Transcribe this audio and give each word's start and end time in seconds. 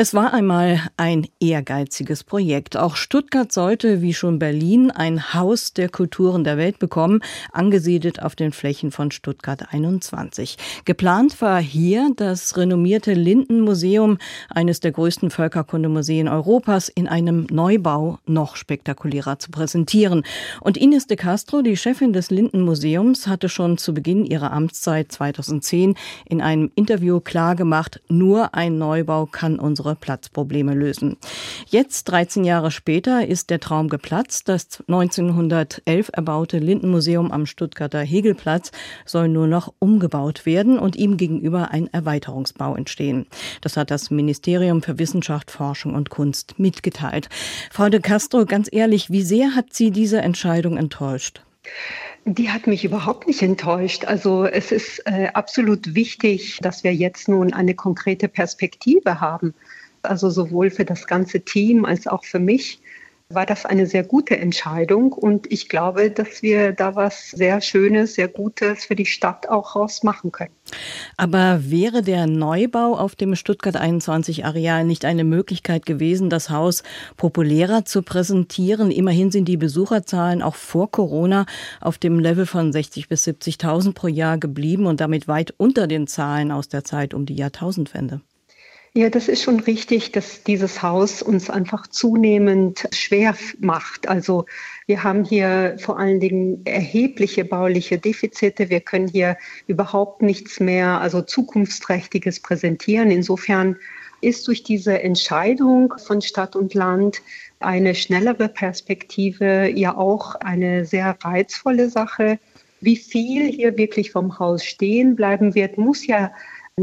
Es 0.00 0.14
war 0.14 0.32
einmal 0.32 0.80
ein 0.96 1.26
ehrgeiziges 1.40 2.22
Projekt. 2.22 2.76
Auch 2.76 2.94
Stuttgart 2.94 3.50
sollte, 3.50 4.00
wie 4.00 4.14
schon 4.14 4.38
Berlin, 4.38 4.92
ein 4.92 5.34
Haus 5.34 5.72
der 5.72 5.88
Kulturen 5.88 6.44
der 6.44 6.56
Welt 6.56 6.78
bekommen, 6.78 7.20
angesiedelt 7.50 8.22
auf 8.22 8.36
den 8.36 8.52
Flächen 8.52 8.92
von 8.92 9.10
Stuttgart 9.10 9.72
21. 9.72 10.56
Geplant 10.84 11.40
war 11.42 11.60
hier 11.60 12.12
das 12.14 12.56
renommierte 12.56 13.12
Lindenmuseum, 13.12 14.18
eines 14.50 14.78
der 14.78 14.92
größten 14.92 15.32
Völkerkundemuseen 15.32 16.28
Europas, 16.28 16.88
in 16.88 17.08
einem 17.08 17.48
Neubau 17.50 18.20
noch 18.24 18.54
spektakulärer 18.54 19.40
zu 19.40 19.50
präsentieren. 19.50 20.22
Und 20.60 20.76
Ines 20.76 21.08
de 21.08 21.16
Castro, 21.16 21.62
die 21.62 21.76
Chefin 21.76 22.12
des 22.12 22.30
Lindenmuseums, 22.30 23.26
hatte 23.26 23.48
schon 23.48 23.78
zu 23.78 23.94
Beginn 23.94 24.24
ihrer 24.24 24.52
Amtszeit 24.52 25.10
2010 25.10 25.96
in 26.24 26.40
einem 26.40 26.70
Interview 26.76 27.18
klargemacht, 27.18 28.00
nur 28.08 28.54
ein 28.54 28.78
Neubau 28.78 29.26
kann 29.26 29.58
unsere 29.58 29.87
unsere 29.88 29.96
Platzprobleme 29.96 30.74
lösen. 30.74 31.16
Jetzt, 31.66 32.04
13 32.04 32.44
Jahre 32.44 32.70
später, 32.70 33.26
ist 33.26 33.50
der 33.50 33.60
Traum 33.60 33.88
geplatzt. 33.88 34.48
Das 34.48 34.82
1911 34.86 36.10
erbaute 36.12 36.58
Lindenmuseum 36.58 37.32
am 37.32 37.46
Stuttgarter 37.46 38.00
Hegelplatz 38.00 38.70
soll 39.06 39.28
nur 39.28 39.46
noch 39.46 39.72
umgebaut 39.78 40.44
werden 40.44 40.78
und 40.78 40.96
ihm 40.96 41.16
gegenüber 41.16 41.70
ein 41.70 41.88
Erweiterungsbau 41.92 42.76
entstehen. 42.76 43.26
Das 43.62 43.76
hat 43.76 43.90
das 43.90 44.10
Ministerium 44.10 44.82
für 44.82 44.98
Wissenschaft, 44.98 45.50
Forschung 45.50 45.94
und 45.94 46.10
Kunst 46.10 46.58
mitgeteilt. 46.58 47.28
Frau 47.70 47.88
de 47.88 48.00
Castro, 48.00 48.44
ganz 48.44 48.68
ehrlich, 48.70 49.10
wie 49.10 49.22
sehr 49.22 49.54
hat 49.54 49.72
Sie 49.72 49.90
diese 49.90 50.20
Entscheidung 50.20 50.76
enttäuscht? 50.76 51.42
Die 52.24 52.50
hat 52.50 52.66
mich 52.66 52.84
überhaupt 52.84 53.26
nicht 53.26 53.42
enttäuscht. 53.42 54.04
Also 54.04 54.44
es 54.44 54.70
ist 54.70 55.02
äh, 55.06 55.28
absolut 55.32 55.94
wichtig, 55.94 56.58
dass 56.60 56.84
wir 56.84 56.94
jetzt 56.94 57.28
nun 57.28 57.52
eine 57.52 57.74
konkrete 57.74 58.28
Perspektive 58.28 59.20
haben 59.20 59.54
also 60.02 60.30
sowohl 60.30 60.70
für 60.70 60.84
das 60.84 61.06
ganze 61.06 61.40
Team 61.40 61.84
als 61.84 62.06
auch 62.06 62.24
für 62.24 62.38
mich 62.38 62.80
war 63.30 63.44
das 63.44 63.66
eine 63.66 63.86
sehr 63.86 64.04
gute 64.04 64.38
Entscheidung 64.38 65.12
und 65.12 65.52
ich 65.52 65.68
glaube, 65.68 66.10
dass 66.10 66.42
wir 66.42 66.72
da 66.72 66.94
was 66.94 67.30
sehr 67.30 67.60
Schönes, 67.60 68.14
sehr 68.14 68.28
Gutes 68.28 68.86
für 68.86 68.96
die 68.96 69.04
Stadt 69.04 69.50
auch 69.50 69.76
rausmachen 69.76 70.32
können. 70.32 70.54
Aber 71.18 71.60
wäre 71.70 72.00
der 72.00 72.26
Neubau 72.26 72.96
auf 72.96 73.16
dem 73.16 73.34
Stuttgart 73.34 73.76
21 73.76 74.46
Areal 74.46 74.86
nicht 74.86 75.04
eine 75.04 75.24
Möglichkeit 75.24 75.84
gewesen, 75.84 76.30
das 76.30 76.48
Haus 76.48 76.82
populärer 77.18 77.84
zu 77.84 78.02
präsentieren? 78.02 78.90
Immerhin 78.90 79.30
sind 79.30 79.46
die 79.46 79.58
Besucherzahlen 79.58 80.40
auch 80.40 80.54
vor 80.54 80.90
Corona 80.90 81.44
auf 81.82 81.98
dem 81.98 82.18
Level 82.18 82.46
von 82.46 82.72
60 82.72 83.08
bis 83.08 83.28
70.000 83.28 83.92
pro 83.92 84.08
Jahr 84.08 84.38
geblieben 84.38 84.86
und 84.86 85.00
damit 85.00 85.28
weit 85.28 85.52
unter 85.58 85.86
den 85.86 86.06
Zahlen 86.06 86.50
aus 86.50 86.68
der 86.68 86.82
Zeit 86.82 87.12
um 87.12 87.26
die 87.26 87.36
Jahrtausendwende. 87.36 88.22
Ja, 88.94 89.10
das 89.10 89.28
ist 89.28 89.42
schon 89.42 89.60
richtig, 89.60 90.12
dass 90.12 90.42
dieses 90.42 90.82
Haus 90.82 91.22
uns 91.22 91.50
einfach 91.50 91.86
zunehmend 91.86 92.88
schwer 92.92 93.34
macht. 93.60 94.08
Also 94.08 94.46
wir 94.86 95.04
haben 95.04 95.24
hier 95.24 95.76
vor 95.78 95.98
allen 95.98 96.20
Dingen 96.20 96.62
erhebliche 96.64 97.44
bauliche 97.44 97.98
Defizite. 97.98 98.70
Wir 98.70 98.80
können 98.80 99.06
hier 99.06 99.36
überhaupt 99.66 100.22
nichts 100.22 100.58
mehr, 100.58 101.00
also 101.00 101.20
zukunftsträchtiges 101.20 102.40
präsentieren. 102.40 103.10
Insofern 103.10 103.76
ist 104.20 104.48
durch 104.48 104.64
diese 104.64 105.00
Entscheidung 105.02 105.94
von 106.04 106.22
Stadt 106.22 106.56
und 106.56 106.74
Land 106.74 107.20
eine 107.60 107.94
schnellere 107.94 108.48
Perspektive 108.48 109.68
ja 109.68 109.96
auch 109.96 110.34
eine 110.36 110.84
sehr 110.84 111.16
reizvolle 111.22 111.90
Sache. 111.90 112.38
Wie 112.80 112.96
viel 112.96 113.46
hier 113.46 113.76
wirklich 113.76 114.12
vom 114.12 114.38
Haus 114.38 114.64
stehen 114.64 115.14
bleiben 115.14 115.54
wird, 115.54 115.78
muss 115.78 116.06
ja 116.06 116.32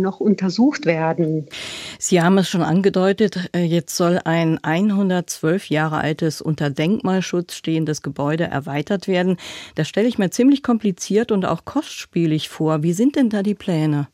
noch 0.02 0.20
untersucht 0.20 0.86
werden. 0.86 1.48
Sie 2.00 2.22
haben 2.22 2.38
es 2.38 2.50
schon 2.50 2.62
angedeutet, 2.62 3.50
äh, 3.56 3.64
jetzt 3.64 3.96
soll 3.96 4.20
ein 4.24 4.60
112 4.64 5.70
Jahre 5.70 5.98
altes 5.98 6.42
unter 6.42 6.70
Denkmalschutz 6.70 7.56
stehendes 7.56 8.02
Gebäude 8.02 8.46
erweitert 8.46 9.08
werden. 9.08 9.38
Das 9.76 9.88
stelle 9.88 10.08
ich 10.08 10.18
mir 10.18 10.30
ziemlich 10.30 10.64
kompliziert 10.64 11.32
und 11.32 11.46
auch 11.46 11.66
kostspielig 11.66 12.50
vor. 12.50 12.84
Wie 12.84 12.94
sind 12.94 13.16
denn 13.16 13.30
da 13.30 13.44
die 13.44 13.56
Pläne? 13.56 14.08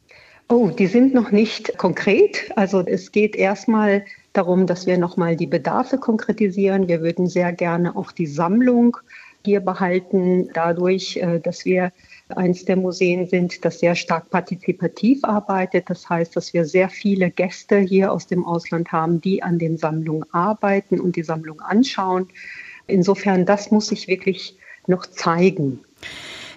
Oh, 0.49 0.69
die 0.69 0.87
sind 0.87 1.13
noch 1.13 1.31
nicht 1.31 1.77
konkret. 1.77 2.51
Also 2.57 2.83
es 2.85 3.13
geht 3.13 3.37
erstmal 3.37 4.03
darum, 4.33 4.67
dass 4.67 4.85
wir 4.85 4.97
nochmal 4.97 5.37
die 5.37 5.47
Bedarfe 5.47 5.97
konkretisieren. 5.97 6.89
Wir 6.89 7.01
würden 7.01 7.27
sehr 7.27 7.53
gerne 7.53 7.95
auch 7.95 8.11
die 8.11 8.27
Sammlung 8.27 8.97
hier 9.45 9.61
behalten, 9.61 10.49
dadurch, 10.53 11.17
äh, 11.17 11.39
dass 11.39 11.63
wir 11.63 11.91
eins 12.37 12.65
der 12.65 12.75
Museen 12.75 13.27
sind, 13.27 13.63
das 13.65 13.79
sehr 13.79 13.95
stark 13.95 14.29
partizipativ 14.29 15.23
arbeitet. 15.23 15.89
Das 15.89 16.09
heißt, 16.09 16.35
dass 16.35 16.53
wir 16.53 16.65
sehr 16.65 16.89
viele 16.89 17.31
Gäste 17.31 17.77
hier 17.77 18.11
aus 18.11 18.27
dem 18.27 18.45
Ausland 18.45 18.91
haben, 18.91 19.21
die 19.21 19.43
an 19.43 19.59
den 19.59 19.77
Sammlungen 19.77 20.25
arbeiten 20.31 20.99
und 20.99 21.15
die 21.15 21.23
Sammlung 21.23 21.61
anschauen. 21.61 22.27
Insofern, 22.87 23.45
das 23.45 23.71
muss 23.71 23.87
sich 23.87 24.07
wirklich 24.07 24.57
noch 24.87 25.05
zeigen. 25.05 25.79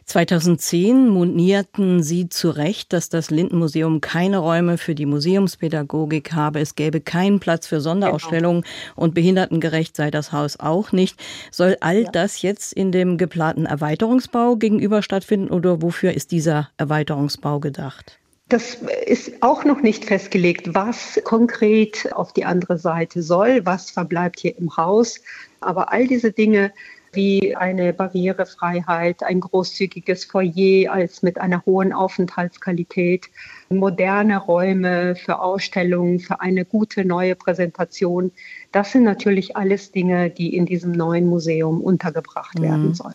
2010 0.07 1.09
monierten 1.09 2.03
Sie 2.03 2.29
zu 2.29 2.51
Recht, 2.51 2.93
dass 2.93 3.09
das 3.09 3.31
Lindenmuseum 3.31 4.01
keine 4.01 4.39
Räume 4.39 4.79
für 4.79 4.95
die 4.95 5.07
Museumspädagogik 5.07 6.33
habe. 6.33 6.61
Es 6.61 6.75
gäbe 6.75 7.01
keinen 7.01 7.41
Platz 7.41 7.67
für 7.67 7.81
Sonderausstellungen 7.81 8.63
genau. 8.63 8.75
und 8.97 9.15
behindertengerecht 9.15 9.97
sei 9.97 10.11
das 10.11 10.33
Haus 10.33 10.61
auch 10.61 10.93
nicht. 10.93 11.19
Soll 11.51 11.77
all 11.81 12.03
ja. 12.03 12.11
das 12.11 12.43
jetzt 12.43 12.73
in 12.73 12.93
dem 12.93 13.17
geplanten 13.17 13.67
Erweiterungsbau 13.67 14.57
gegenüber 14.57 15.03
stattfinden 15.03 15.49
oder 15.49 15.81
wofür 15.83 16.13
ist 16.13 16.33
dieser 16.33 16.71
Erweiterungsbau 16.77 17.61
gedacht? 17.61 18.19
Das 18.51 18.77
ist 19.07 19.43
auch 19.43 19.65
noch 19.65 19.81
nicht 19.81 20.05
festgelegt, 20.05 20.75
was 20.75 21.19
konkret 21.25 22.13
auf 22.13 22.35
die 22.35 22.45
andere 22.45 22.77
Seite 22.77 23.23
soll, 23.23 23.65
was 23.65 23.91
verbleibt 23.91 24.39
hier 24.41 24.59
im 24.59 24.77
Haus. 24.77 25.21
Aber 25.61 25.93
all 25.93 26.07
diese 26.07 26.31
Dinge 26.31 26.71
wie 27.15 27.57
eine 27.57 27.93
Barrierefreiheit, 27.93 29.23
ein 29.23 29.41
großzügiges 29.41 30.25
Foyer 30.25 30.93
als 30.93 31.23
mit 31.23 31.41
einer 31.41 31.65
hohen 31.67 31.93
Aufenthaltsqualität, 31.93 33.31
moderne 33.69 34.39
Räume 34.39 35.17
für 35.17 35.41
Ausstellungen, 35.41 36.21
für 36.21 36.41
eine 36.41 36.65
gute 36.65 37.05
neue 37.05 37.35
Präsentation. 37.35 38.33
Das 38.73 38.93
sind 38.93 39.05
natürlich 39.05 39.57
alles 39.57 39.93
Dinge, 39.93 40.31
die 40.31 40.57
in 40.57 40.67
diesem 40.67 40.93
neuen 40.93 41.27
Museum 41.27 41.81
untergebracht 41.81 42.61
werden 42.61 42.89
mhm. 42.89 42.95
sollen. 42.95 43.15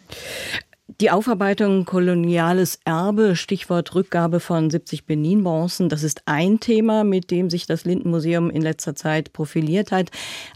Die 0.98 1.12
Aufarbeitung 1.12 1.86
koloniales 1.86 2.80
Erbe, 2.84 3.36
Stichwort 3.36 3.94
Rückgabe 3.94 4.40
von 4.40 4.72
70 4.72 5.06
Benin-Bronzen, 5.06 5.88
das 5.88 6.02
ist 6.02 6.24
ein 6.26 6.60
Thema, 6.60 7.04
mit 7.04 7.30
dem 7.30 7.52
sich 7.52 7.68
das 7.68 7.86
Lindenmuseum 7.86 8.50
in 8.50 8.64
letzter 8.64 8.96
Zeit 8.96 9.32
profiliert 9.32 9.92
hat. 9.92 10.10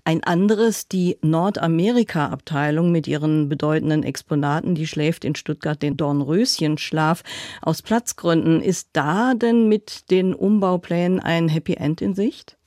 Ein 0.06 0.24
anderes, 0.24 0.88
die 0.88 1.18
Nordamerika-Abteilung 1.22 2.92
mit 2.92 3.08
ihren 3.08 3.48
bedeutenden 3.48 4.02
Exponaten, 4.02 4.74
die 4.74 4.88
schläft 4.88 5.24
in 5.24 5.36
Stuttgart 5.36 5.80
den 5.84 5.98
Dornröschenschlaf 5.98 7.22
aus 7.62 7.84
Platzgründen. 7.84 8.60
Ist 8.60 8.90
da 8.94 9.36
denn 9.36 9.70
mit 9.70 10.10
den 10.10 10.34
Umbauplänen 10.34 11.20
ein 11.20 11.48
Happy 11.48 11.76
End 11.76 12.02
in 12.02 12.16
Sicht? 12.16 12.58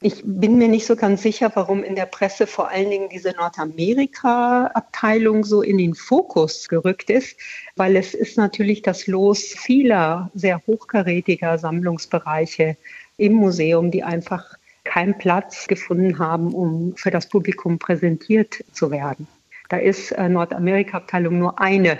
Ich 0.00 0.22
bin 0.24 0.58
mir 0.58 0.68
nicht 0.68 0.86
so 0.86 0.94
ganz 0.94 1.22
sicher, 1.22 1.50
warum 1.54 1.82
in 1.82 1.96
der 1.96 2.06
Presse 2.06 2.46
vor 2.46 2.70
allen 2.70 2.88
Dingen 2.88 3.08
diese 3.08 3.32
Nordamerika-Abteilung 3.32 5.42
so 5.42 5.60
in 5.60 5.76
den 5.76 5.96
Fokus 5.96 6.68
gerückt 6.68 7.10
ist, 7.10 7.36
weil 7.74 7.96
es 7.96 8.14
ist 8.14 8.36
natürlich 8.36 8.82
das 8.82 9.08
Los 9.08 9.42
vieler 9.42 10.30
sehr 10.34 10.62
hochkarätiger 10.68 11.58
Sammlungsbereiche 11.58 12.76
im 13.16 13.32
Museum, 13.32 13.90
die 13.90 14.04
einfach 14.04 14.54
keinen 14.84 15.18
Platz 15.18 15.66
gefunden 15.66 16.20
haben, 16.20 16.54
um 16.54 16.94
für 16.94 17.10
das 17.10 17.28
Publikum 17.28 17.80
präsentiert 17.80 18.64
zu 18.72 18.92
werden. 18.92 19.26
Da 19.68 19.78
ist 19.78 20.12
äh, 20.12 20.28
Nordamerika-Abteilung 20.28 21.40
nur 21.40 21.60
eine 21.60 21.98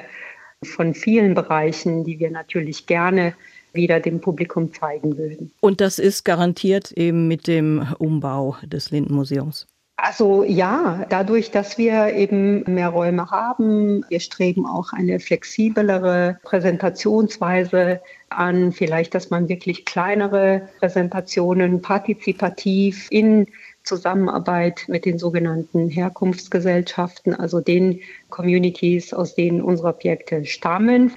von 0.62 0.94
vielen 0.94 1.34
Bereichen, 1.34 2.04
die 2.04 2.20
wir 2.20 2.30
natürlich 2.30 2.86
gerne 2.86 3.34
wieder 3.78 4.00
dem 4.00 4.20
Publikum 4.20 4.74
zeigen 4.74 5.16
würden. 5.16 5.50
Und 5.60 5.80
das 5.80 5.98
ist 5.98 6.24
garantiert 6.24 6.92
eben 6.92 7.26
mit 7.28 7.46
dem 7.46 7.86
Umbau 7.98 8.56
des 8.62 8.90
Lindenmuseums. 8.90 9.66
Also 10.00 10.44
ja, 10.44 11.04
dadurch, 11.08 11.50
dass 11.50 11.76
wir 11.76 12.14
eben 12.14 12.62
mehr 12.72 12.90
Räume 12.90 13.32
haben, 13.32 14.04
wir 14.08 14.20
streben 14.20 14.64
auch 14.64 14.92
eine 14.92 15.18
flexiblere 15.18 16.38
Präsentationsweise 16.44 18.00
an, 18.28 18.70
vielleicht, 18.70 19.16
dass 19.16 19.30
man 19.30 19.48
wirklich 19.48 19.84
kleinere 19.84 20.68
Präsentationen 20.78 21.82
partizipativ 21.82 23.08
in 23.10 23.48
Zusammenarbeit 23.82 24.84
mit 24.86 25.04
den 25.04 25.18
sogenannten 25.18 25.88
Herkunftsgesellschaften, 25.88 27.34
also 27.34 27.60
den 27.60 27.98
Communities, 28.28 29.12
aus 29.12 29.34
denen 29.34 29.60
unsere 29.60 29.88
Objekte 29.88 30.44
stammen, 30.44 31.12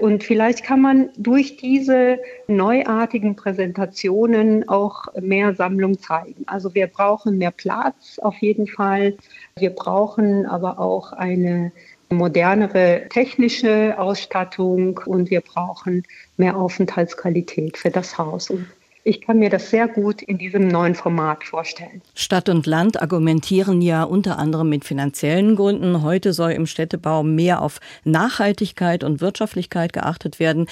und 0.00 0.24
vielleicht 0.24 0.64
kann 0.64 0.80
man 0.80 1.10
durch 1.16 1.56
diese 1.56 2.18
neuartigen 2.48 3.36
Präsentationen 3.36 4.68
auch 4.68 5.06
mehr 5.20 5.54
Sammlung 5.54 5.98
zeigen. 6.00 6.44
Also 6.46 6.74
wir 6.74 6.88
brauchen 6.88 7.38
mehr 7.38 7.52
Platz 7.52 8.18
auf 8.18 8.36
jeden 8.38 8.66
Fall. 8.66 9.16
Wir 9.56 9.70
brauchen 9.70 10.46
aber 10.46 10.80
auch 10.80 11.12
eine 11.12 11.70
modernere 12.10 13.06
technische 13.08 13.94
Ausstattung 13.96 15.00
und 15.06 15.30
wir 15.30 15.40
brauchen 15.40 16.02
mehr 16.36 16.56
Aufenthaltsqualität 16.56 17.78
für 17.78 17.90
das 17.90 18.18
Haus. 18.18 18.50
Und 18.50 18.66
ich 19.04 19.20
kann 19.20 19.38
mir 19.38 19.50
das 19.50 19.68
sehr 19.68 19.86
gut 19.86 20.22
in 20.22 20.38
diesem 20.38 20.66
neuen 20.66 20.94
Format 20.94 21.44
vorstellen. 21.44 22.00
Stadt 22.14 22.48
und 22.48 22.66
Land 22.66 23.02
argumentieren 23.02 23.82
ja 23.82 24.02
unter 24.02 24.38
anderem 24.38 24.70
mit 24.70 24.86
finanziellen 24.86 25.56
Gründen. 25.56 26.02
Heute 26.02 26.32
soll 26.32 26.52
im 26.52 26.64
Städtebau 26.66 27.22
mehr 27.22 27.60
auf 27.60 27.80
Nachhaltigkeit 28.04 29.04
und 29.04 29.20
Wirtschaftlichkeit 29.20 29.92
geachtet 29.92 30.40
werden. 30.40 30.66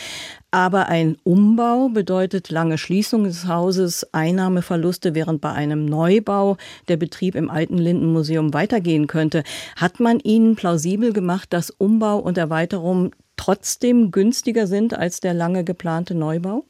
Aber 0.51 0.89
ein 0.89 1.19
Umbau 1.25 1.91
bedeutet 1.91 2.51
lange 2.51 2.79
Schließung 2.79 3.25
des 3.25 3.47
Hauses, 3.47 4.07
Einnahmeverluste, 4.13 5.15
während 5.15 5.43
bei 5.43 5.53
einem 5.53 5.85
Neubau 5.85 6.57
der 6.89 6.97
Betrieb 6.97 7.35
im 7.35 7.51
alten 7.51 7.77
Lindenmuseum 7.77 8.55
weitergehen 8.55 9.09
könnte. 9.09 9.45
Hat 9.77 10.01
man 10.01 10.21
Ihnen 10.21 10.57
plausibel 10.57 11.13
gemacht, 11.13 11.53
dass 11.53 11.71
Umbau 11.71 12.19
und 12.19 12.39
Erweiterung 12.39 13.13
trotzdem 13.37 14.11
günstiger 14.11 14.67
sind 14.67 14.95
als 14.95 15.21
der 15.21 15.35
lange 15.35 15.65
geplante 15.65 16.15
Neubau? 16.15 16.65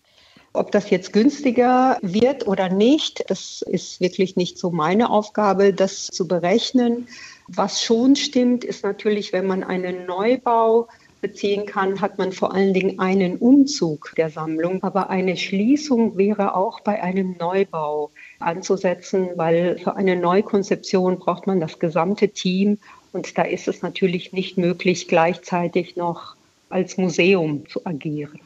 Ob 0.54 0.70
das 0.70 0.90
jetzt 0.90 1.14
günstiger 1.14 1.98
wird 2.02 2.46
oder 2.46 2.68
nicht, 2.68 3.24
das 3.28 3.62
ist 3.62 4.00
wirklich 4.00 4.36
nicht 4.36 4.58
so 4.58 4.70
meine 4.70 5.08
Aufgabe, 5.08 5.72
das 5.72 6.08
zu 6.08 6.28
berechnen. 6.28 7.08
Was 7.48 7.82
schon 7.82 8.16
stimmt, 8.16 8.62
ist 8.62 8.84
natürlich, 8.84 9.32
wenn 9.32 9.46
man 9.46 9.64
einen 9.64 10.04
Neubau 10.04 10.88
beziehen 11.22 11.64
kann, 11.64 12.00
hat 12.02 12.18
man 12.18 12.32
vor 12.32 12.52
allen 12.52 12.74
Dingen 12.74 12.98
einen 12.98 13.38
Umzug 13.38 14.12
der 14.18 14.28
Sammlung. 14.28 14.82
Aber 14.82 15.08
eine 15.08 15.38
Schließung 15.38 16.18
wäre 16.18 16.54
auch 16.54 16.80
bei 16.80 17.02
einem 17.02 17.36
Neubau 17.38 18.10
anzusetzen, 18.38 19.30
weil 19.36 19.78
für 19.78 19.96
eine 19.96 20.16
Neukonzeption 20.16 21.18
braucht 21.18 21.46
man 21.46 21.60
das 21.60 21.78
gesamte 21.78 22.28
Team. 22.28 22.78
Und 23.12 23.38
da 23.38 23.42
ist 23.42 23.68
es 23.68 23.80
natürlich 23.80 24.32
nicht 24.32 24.58
möglich, 24.58 25.08
gleichzeitig 25.08 25.96
noch 25.96 26.34
als 26.72 26.96
Museum 26.96 27.68
zu 27.68 27.84
agieren. 27.86 28.40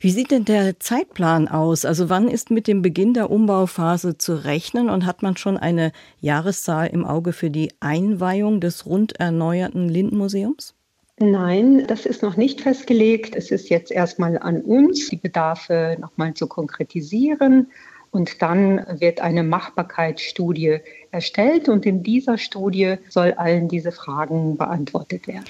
Wie 0.00 0.10
sieht 0.10 0.30
denn 0.30 0.44
der 0.44 0.78
Zeitplan 0.80 1.48
aus? 1.48 1.84
Also 1.84 2.08
wann 2.08 2.28
ist 2.28 2.50
mit 2.50 2.66
dem 2.66 2.82
Beginn 2.82 3.14
der 3.14 3.30
Umbauphase 3.30 4.18
zu 4.18 4.44
rechnen 4.44 4.88
und 4.88 5.06
hat 5.06 5.22
man 5.22 5.36
schon 5.36 5.56
eine 5.56 5.92
Jahreszahl 6.20 6.88
im 6.88 7.04
Auge 7.04 7.32
für 7.32 7.50
die 7.50 7.72
Einweihung 7.80 8.60
des 8.60 8.86
rund 8.86 9.18
erneuerten 9.18 9.88
Lindenmuseums? 9.88 10.74
Nein, 11.18 11.84
das 11.86 12.06
ist 12.06 12.22
noch 12.22 12.38
nicht 12.38 12.62
festgelegt. 12.62 13.36
Es 13.36 13.50
ist 13.50 13.68
jetzt 13.68 13.92
erstmal 13.92 14.38
an 14.38 14.62
uns, 14.62 15.10
die 15.10 15.16
Bedarfe 15.16 15.98
nochmal 16.00 16.32
zu 16.32 16.46
konkretisieren. 16.46 17.66
Und 18.12 18.42
dann 18.42 18.84
wird 18.98 19.20
eine 19.20 19.44
Machbarkeitsstudie 19.44 20.80
erstellt 21.12 21.68
und 21.68 21.86
in 21.86 22.02
dieser 22.02 22.38
Studie 22.38 22.96
soll 23.08 23.32
allen 23.34 23.68
diese 23.68 23.92
Fragen 23.92 24.56
beantwortet 24.56 25.26
werden. 25.28 25.44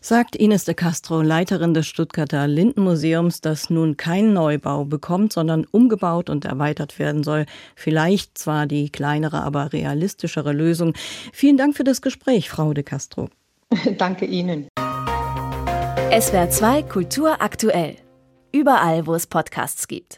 Sagt 0.00 0.34
Ines 0.34 0.64
de 0.64 0.74
Castro, 0.74 1.22
Leiterin 1.22 1.74
des 1.74 1.86
Stuttgarter 1.86 2.46
Lindenmuseums, 2.46 3.40
das 3.40 3.70
nun 3.70 3.96
kein 3.96 4.32
Neubau 4.32 4.84
bekommt, 4.84 5.32
sondern 5.32 5.66
umgebaut 5.70 6.30
und 6.30 6.44
erweitert 6.44 6.98
werden 6.98 7.22
soll. 7.22 7.46
Vielleicht 7.76 8.38
zwar 8.38 8.66
die 8.66 8.90
kleinere, 8.90 9.42
aber 9.42 9.72
realistischere 9.72 10.52
Lösung. 10.52 10.94
Vielen 11.32 11.56
Dank 11.56 11.76
für 11.76 11.84
das 11.84 12.02
Gespräch, 12.02 12.50
Frau 12.50 12.72
de 12.72 12.82
Castro. 12.82 13.28
Danke 13.98 14.24
Ihnen. 14.24 14.68
SWR 16.10 16.50
2 16.50 16.82
Kultur 16.82 17.40
aktuell. 17.40 17.94
Überall, 18.52 19.06
wo 19.06 19.14
es 19.14 19.28
Podcasts 19.28 19.86
gibt. 19.86 20.08